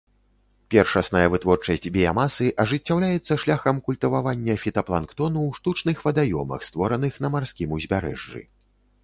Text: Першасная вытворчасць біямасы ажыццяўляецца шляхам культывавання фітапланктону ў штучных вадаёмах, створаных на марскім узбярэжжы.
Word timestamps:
Першасная 0.75 1.25
вытворчасць 1.33 1.91
біямасы 1.97 2.47
ажыццяўляецца 2.63 3.37
шляхам 3.43 3.83
культывавання 3.91 4.57
фітапланктону 4.63 5.39
ў 5.51 5.61
штучных 5.61 5.97
вадаёмах, 6.09 6.67
створаных 6.71 7.13
на 7.27 7.35
марскім 7.37 7.69
узбярэжжы. 7.79 8.41